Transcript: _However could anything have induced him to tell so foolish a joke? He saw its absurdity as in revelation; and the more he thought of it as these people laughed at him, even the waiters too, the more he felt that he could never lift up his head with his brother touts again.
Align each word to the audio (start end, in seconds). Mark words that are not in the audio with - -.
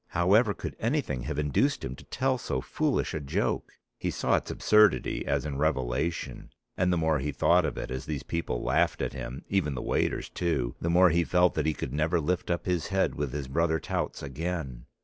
_However 0.07 0.55
could 0.55 0.75
anything 0.79 1.21
have 1.29 1.37
induced 1.37 1.85
him 1.85 1.95
to 1.95 2.03
tell 2.05 2.39
so 2.39 2.59
foolish 2.59 3.13
a 3.13 3.19
joke? 3.19 3.73
He 3.99 4.09
saw 4.09 4.35
its 4.37 4.49
absurdity 4.49 5.27
as 5.27 5.45
in 5.45 5.59
revelation; 5.59 6.49
and 6.75 6.91
the 6.91 6.97
more 6.97 7.19
he 7.19 7.31
thought 7.31 7.65
of 7.65 7.77
it 7.77 7.91
as 7.91 8.07
these 8.07 8.23
people 8.23 8.63
laughed 8.63 9.03
at 9.03 9.13
him, 9.13 9.45
even 9.47 9.75
the 9.75 9.81
waiters 9.83 10.27
too, 10.29 10.73
the 10.81 10.89
more 10.89 11.11
he 11.11 11.23
felt 11.23 11.53
that 11.53 11.67
he 11.67 11.75
could 11.75 11.93
never 11.93 12.19
lift 12.19 12.49
up 12.49 12.65
his 12.65 12.87
head 12.87 13.13
with 13.13 13.31
his 13.31 13.47
brother 13.47 13.77
touts 13.79 14.23
again. 14.23 14.87